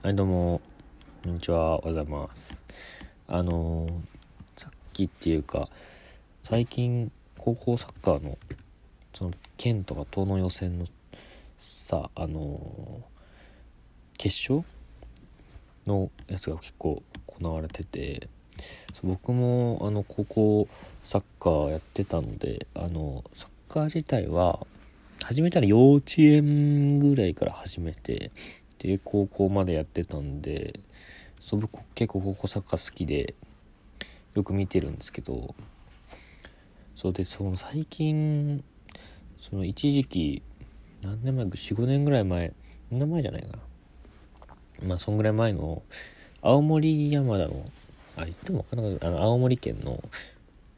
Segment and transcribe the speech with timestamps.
[0.00, 0.60] はい、どうも、
[1.24, 2.64] こんにちは、おはようございます。
[3.26, 3.92] あのー
[4.56, 5.68] さっきっていうか、
[6.44, 8.38] 最近、高校サッカーの、
[9.12, 10.86] その、県とか党の予選の、
[11.58, 14.64] さ、あのー決勝
[15.84, 18.28] のやつが結構行われてて、
[19.02, 20.68] 僕も、あの、高校
[21.02, 24.64] サッカーやってたので、あの、サッカー自体は、
[25.24, 28.30] 始めたら幼稚園ぐらいから始めて、
[28.78, 30.80] で高校までやってたんで
[31.40, 33.34] そ僕結構高校サッカー好きで
[34.34, 35.54] よく見てるんですけど
[36.96, 38.62] そうでその最近
[39.40, 40.42] その一時期
[41.02, 42.52] 何年前45年ぐらい前
[42.90, 43.58] 何年前じゃないかな。
[44.82, 45.82] まあそんぐらい前の
[46.42, 47.64] 青森山田の
[48.16, 50.02] あ言っても分からなかったあの青森県の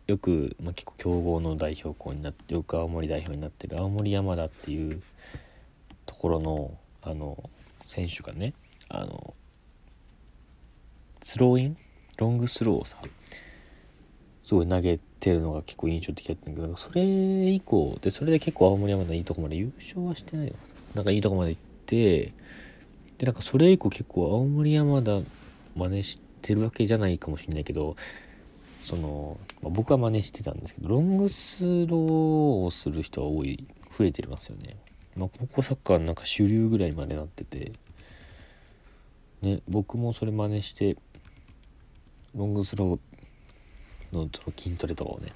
[0.06, 5.02] よく、まあ、結構強豪の代表校になってよく青森代表になってる青森山田っていう
[6.06, 7.48] ところのあの
[7.90, 8.54] 選手がね
[8.88, 9.34] あの
[11.22, 11.76] スローイン？
[12.16, 12.98] ロングスローをさ
[14.44, 20.55] すごい投げてるのが結構印象的だったんだけどそれ以降でそれで結構青森山田いいとこまで優勝はしてないよ
[20.94, 22.32] なんかいいとこまで行って
[23.19, 25.20] でなんかそれ以降結構青森山田
[25.77, 27.97] 真似してるわけじゃないかもしれないけど
[28.84, 33.66] その、まあ僕は真似してたんですけどロングスローをする人は多い
[33.97, 34.77] 増えてますよね。
[35.16, 37.72] まあ、高校サッカーなんか主流ぐらいまでなってて。
[39.42, 40.98] ね僕もそれ真似して
[42.36, 45.33] ロングスローのその筋トレとかをね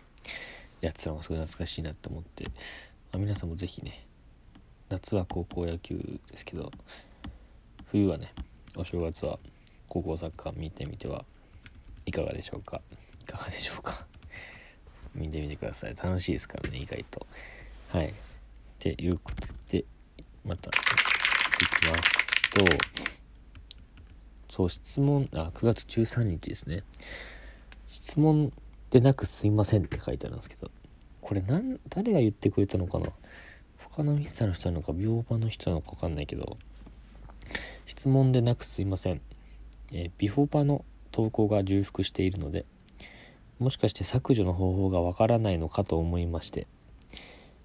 [0.82, 2.50] やってたのがすごい懐かしいなって思って、ま
[3.14, 4.04] あ、皆さんも是非ね
[4.90, 5.96] 夏は高校野球
[6.30, 6.70] ですけど
[7.90, 8.34] 冬はね
[8.76, 9.38] お正月は
[9.88, 11.24] 高校サッカー見てみては
[12.04, 12.82] いかがでしょうか？
[13.22, 14.06] いかがでしょうか？
[15.14, 15.96] 見てみてください。
[15.96, 17.26] 楽しいですからね意外と。
[17.88, 18.08] はい。
[18.10, 18.12] っ
[18.78, 19.53] ていうこと
[20.44, 20.78] またいき
[21.90, 22.64] ますと
[24.50, 26.84] そう質問あ9月13日ですね。
[27.86, 28.52] 質問
[28.90, 30.70] でなくすいませんって書いてあるんですけど
[31.20, 33.08] これなん誰が言ってくれたのかな？
[33.78, 36.58] 他のミスターの人なのか病場の人なのか分かんないけど
[37.86, 39.20] 質問でなくすいません、
[39.92, 42.64] えービフォーパーの投稿が重複しているので
[43.58, 46.66] もしかして削除の方法がわからないのかと思いまして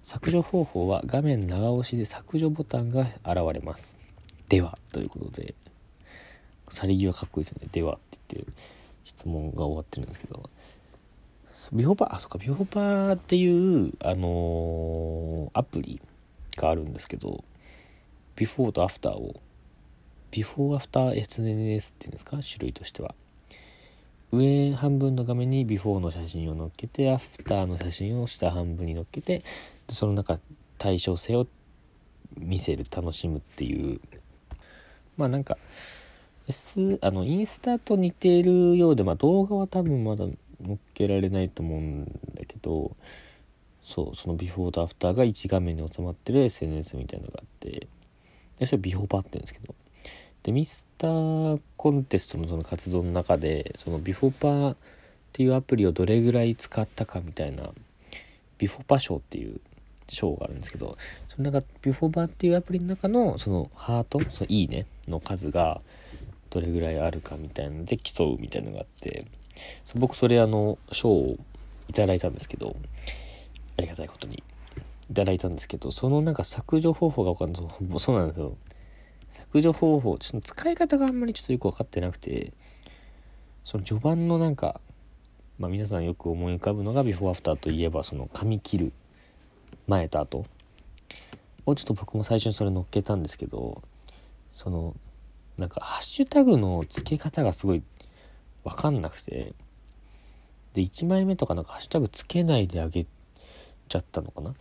[0.02, 3.96] 削除方法は画面長押しで削除ボタンが現れます。
[4.48, 5.54] ではということで
[6.70, 7.68] 去り際かっこいいですよね。
[7.70, 8.52] ではって言って
[9.04, 10.48] 質問が終わってるんですけど。
[11.72, 13.46] ビフォーパーあそっかビフォーパーってい
[13.88, 16.00] うあのーアプリ
[16.56, 17.44] があるんですけど
[18.34, 19.38] ビフォーとアフターを
[20.30, 22.38] ビフォーアフター SNS っていうんですか？
[22.38, 23.14] 種類としては。
[24.32, 29.42] 上半分の画面にビフォーの写真を載っけてアフターの写真を下半分に載っけて
[29.90, 30.38] その中
[30.78, 31.46] 対称性を
[32.38, 34.00] 見せる楽しむっていう。
[35.16, 35.58] まあなんか
[36.48, 40.24] S あのインスタと似ているようで、まあ、動画は多分まだ
[40.64, 42.96] 載っけられないと思うんだけど
[43.82, 47.86] そうそのビフォーとアフターが1画面に収まってる SNS みたいなのがあって
[48.58, 49.74] でそれビフォーパーって言うんですけど。
[50.42, 54.76] でミスターコンテストのその活動の中でそのビフォーパーっ
[55.32, 57.70] ていうアプリをどれぐらい使ったかみたいな
[58.56, 59.60] ビフォーパー賞っていう
[60.10, 60.96] 賞があるんですけど
[61.28, 65.80] その中ビフォーパーっていうアプリの中のそのハートそのいいねの数が
[66.50, 69.26] どれぐらいあるかみたいなので競うみたいのがあって
[69.86, 71.36] そ僕それあの賞を
[71.88, 72.76] いただいたんですけど
[73.76, 74.42] ありがたいことに。
[75.10, 77.98] いただいたんですけどそのなんか削除方法が分かんない。
[77.98, 78.56] そうなんですよ。
[79.32, 82.52] 削除方法ちょっと使い方があんまりちょっとよく分かってなくて
[83.64, 84.80] その序盤のなんか
[85.58, 88.92] まあ皆さんよく思い浮かぶのがビフォーアフターといえばその髪切る
[89.90, 90.46] 前と後
[91.66, 93.82] をちょっと僕も最初にそれ乗っけたんですけど
[94.52, 94.94] その
[95.58, 97.82] なんかハッシュタグの付け方がすごい
[98.64, 99.52] 分かんなくて
[100.74, 103.04] で1枚目とかなんかハッシュタグつけないであげ
[103.88, 104.54] ちゃったのかな？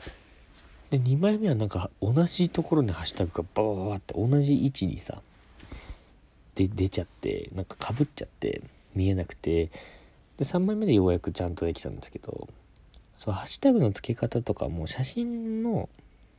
[0.89, 5.21] で2枚目はなんか同じところにハッシュタグがババババって同じ位置にさ
[6.55, 8.61] で出ちゃってなんかかぶっちゃって
[8.95, 9.67] 見えなくて
[10.37, 12.47] で3枚目でようやくちゃんとできたんですけど
[13.19, 15.89] そうハッシュタグの付け方とかも写真の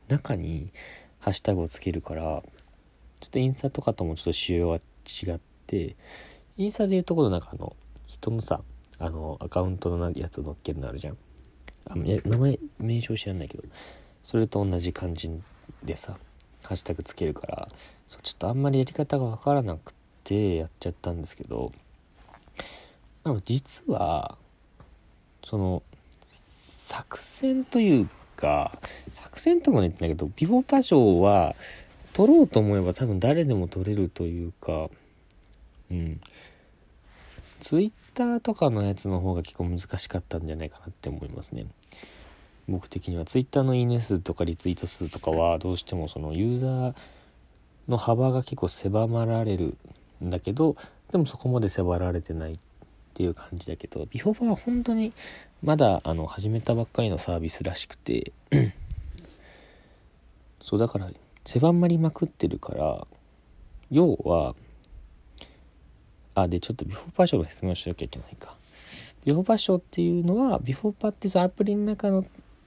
[0.07, 0.71] 中に
[1.19, 2.41] ハッシュタグをつけるからちょ
[3.27, 5.95] っとインスタとかともちょっと仕様が違って
[6.57, 7.75] インスタでいうところなんかあの
[8.07, 8.61] 人のさ
[8.97, 11.17] あのアカウントのやつを載っけるのあるじゃん。
[11.85, 13.63] あ名前名称知らないけど
[14.23, 15.31] それと同じ感じ
[15.83, 16.17] でさ
[16.63, 17.69] ハッシュタグつけるから
[18.07, 19.93] そうちょっとあんまりやり方が分からなく
[20.23, 21.71] てやっちゃったんですけど
[23.23, 24.37] でも実は
[25.43, 25.83] その
[26.91, 28.77] 作戦というか
[29.13, 31.55] 作戦とも言ってないけどビフォーパー賞は
[32.11, 34.89] 取ろうと思えば多分誰でも取れるというか
[35.89, 36.19] うん。
[37.61, 41.67] ツイッターとかのやつの方が結構難しかったんじゃないかなって思いますね。
[42.67, 43.25] 僕的には。
[43.25, 46.93] ツイッターのいいね数とかリツイート数とかはどうしてもそのユーザー
[47.87, 49.77] の幅が結構狭まられる
[50.23, 50.75] んだけど
[51.11, 52.57] でもそこまで迫られてないっ
[53.13, 55.13] ていう感じだけどビフォーパーは本当に
[55.63, 58.31] まだあの始めたばっかりのサービスらしくて。
[60.63, 61.09] そうだから
[61.43, 63.07] 狭まりまくってるから
[63.89, 64.55] 要は
[66.35, 68.55] あでちょっとビフォーパーショーの説明をしなきゃいけないか。
[69.25, 72.25] ビフォーパーショーっていうのはビフォーパーってそのアプリの中の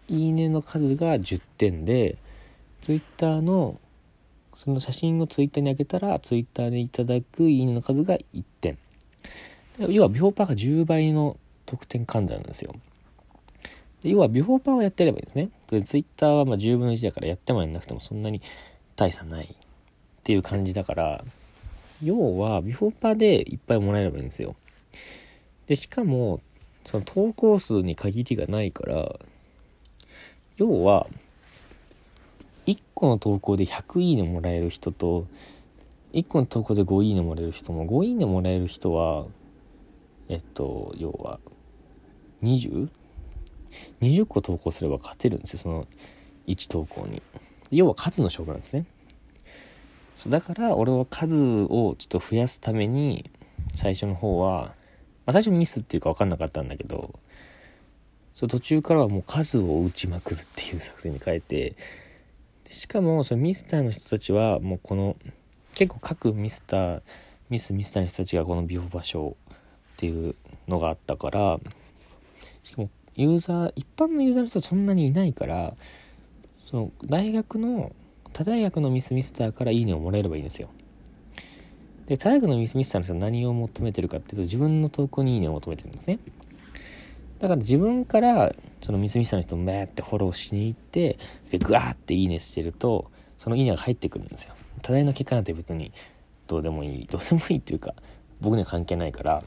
[0.08, 2.18] いいねの数が10点で
[2.82, 3.80] ツイッターの
[4.56, 8.78] その写真をツイッターに上げたらツイッターでいただくいいねの数が1点
[9.88, 12.74] 要はビフォーパーが10倍の得点換算なんですよ。
[14.02, 15.50] で要はビフォーパーをやってればいいんですね。
[15.70, 18.42] でツイッターはまあ10分の1だからやってもやんなくてもそんなに
[18.96, 19.56] 大差ないっ
[20.22, 21.24] ていう感じだから
[22.02, 24.56] 要はビフォーパーでいっぱいもらえればいいんですよ。
[25.66, 26.40] でしかも
[26.84, 29.18] その投稿数に限りがないから
[30.56, 31.06] 要は
[32.66, 35.26] 1個の投稿で100いいねもらえる人と
[36.12, 39.26] 1個の投稿で5いいねもらえる人も5いいねもらえる人は
[40.28, 41.40] えっと要は
[42.42, 45.58] 20?20 個投稿すれば勝てるんですよ。
[45.60, 45.86] その
[46.46, 47.22] 1投稿に。
[47.70, 48.86] 要は数の勝負なんですね。
[50.16, 53.30] そうだから俺は数をちょっと増やすために
[53.74, 54.74] 最初の方は、
[55.26, 57.14] まあ、最初ミスっていうか分かんなかったんだけど
[58.34, 61.74] そう途中からはもう数を打ちまくるっていう作戦に変えて
[62.70, 65.16] しかもそのミスターの人たちはもうこの
[65.74, 67.02] 結構各ミスター
[67.50, 69.56] ミスミスターの人たちがこのビフォ場所っ
[69.96, 70.34] ていう
[70.68, 71.60] のがあったから
[72.64, 75.76] しかもユーザー一般のユーザーの人はそんなにいないから
[76.66, 77.92] その大学の
[78.32, 80.68] 他大学のミスミスターからいいねをもらえればいいんですよ。
[82.06, 86.18] で他大学のミスミスターの人は何を求めてるかっていうと自分の投稿にいいねを求めてるんですね。
[87.38, 91.18] だから自分からそのミスミスターの人をめーってフォローしに行って
[91.50, 94.54] でグワーっていいねしてるとそのいいねが入ってくるんですよ。
[94.82, 95.92] 多大の結果なんて別に
[96.46, 97.94] どうでもいいどうでもいいっていうか
[98.40, 99.44] 僕には関係ないから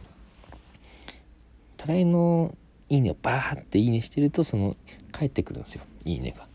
[1.76, 2.56] 多大の
[2.90, 4.76] いいねをバーっていいねしてるとその
[5.12, 5.84] 返ってくるんですよ。
[6.06, 6.48] いいねが。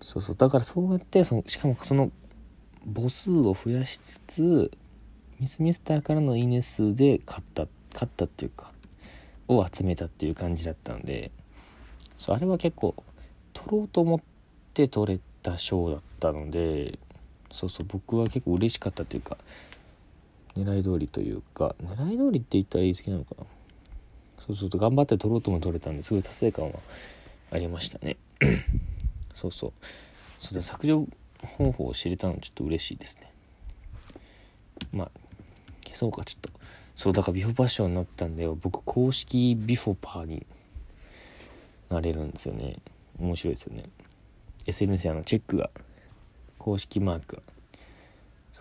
[0.00, 0.36] そうそう。
[0.36, 2.10] だからそうやってそのしかもその
[2.94, 4.70] 母数を増やしつつ
[5.40, 8.70] ミスミスターからのいいね数で勝った勝ったっていうか
[9.48, 11.30] を集めたっていう感じだったんで
[12.16, 12.94] そうあれは結構
[13.52, 14.20] 取ろうと思っ
[14.74, 16.98] て取れた賞だったので
[17.50, 17.86] そうそう。
[17.88, 19.36] 僕は結構嬉しかったっていうか
[20.56, 23.44] 狙い通りというか狙い通りって言ったら言い過ぎなのかな
[24.46, 26.78] そうそう頑張って取ろうとも取れたんですごい達成感は
[27.50, 28.16] ありましたね。
[29.34, 29.72] そうそう。
[30.40, 31.06] そうだ削除
[31.42, 33.30] 方法を知れたのちょっと嬉しいですね。
[34.92, 35.10] まあ
[35.84, 36.50] 消そうかちょっと。
[36.94, 40.44] そうだからビフォーパッションになったんで僕公式ビフォパーに
[41.90, 42.76] なれるんですよね。
[43.18, 43.84] 面白いですよね。
[44.66, 45.70] SNS やのチェックが
[46.58, 47.42] 公式マークが。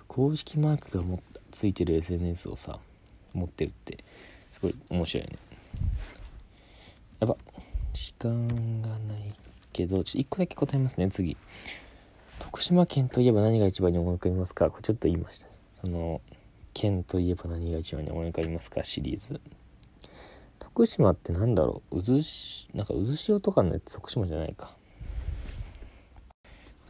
[0.08, 1.22] 公式マークがも
[1.52, 2.80] ついてる SNS をさ
[3.34, 4.04] 持ってるって
[4.52, 5.38] すごい面白いね。
[7.20, 7.36] やば。
[7.94, 9.34] 時間がない
[9.74, 11.38] けどちょっと1個だけ答えますね次。
[12.40, 14.70] 徳島県といえば何が一番に思い浮かびますか？
[14.70, 15.52] これちょっと言いましたね。
[15.82, 16.22] その
[16.74, 18.84] 県といえば何が一番に思い浮かびますか？
[18.84, 19.42] シリーズ。
[20.60, 22.04] 徳島ってなんだろう？
[22.04, 24.76] 渦しなんか渦潮とかのやつ徳島じゃないか。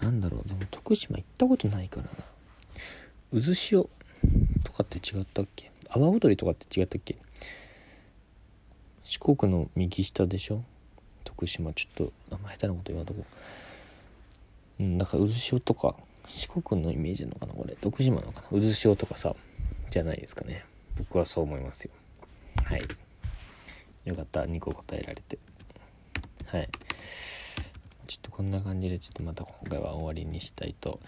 [0.01, 0.47] なんだろう？
[0.47, 3.41] でも徳島行ったことないからな。
[3.41, 3.89] 渦潮
[4.65, 5.71] とかって違ったっけ？
[5.89, 7.15] 阿波踊りとかって違ったっけ？
[9.09, 10.61] 四国の右下でしょ？
[11.23, 13.23] 徳島ちょっと名前下手なこと言わんとこ。
[14.81, 15.95] うんだから渦潮とか
[16.27, 17.77] 四国のイメージなのかなこれ。
[17.79, 18.61] 徳島のかな？
[18.61, 19.33] 渦潮とかさ
[19.91, 20.65] じゃないですかね。
[20.97, 21.91] 僕はそう思いますよ。
[22.65, 22.81] はい。
[24.03, 24.41] よかった。
[24.41, 25.39] 2個答えられて。
[26.47, 26.69] はい。
[28.07, 30.99] ちょっとこんな感じでちょっとまた今回は終わりにしたいと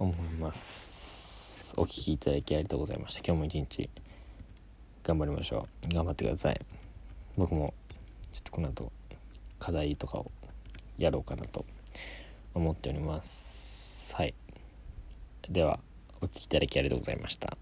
[0.00, 1.72] 思います。
[1.76, 3.20] お聴きいただきありがとうございました。
[3.24, 3.88] 今日も一日
[5.04, 5.94] 頑張りましょう。
[5.94, 6.60] 頑張ってください。
[7.36, 7.74] 僕も
[8.32, 8.92] ちょっとこの後
[9.58, 10.30] 課題とかを
[10.98, 11.64] やろうかなと
[12.54, 14.14] 思っております。
[14.14, 14.34] はい。
[15.48, 15.80] では
[16.20, 17.56] お聴きいただきありがとうございました。